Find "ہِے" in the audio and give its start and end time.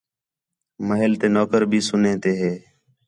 2.39-2.53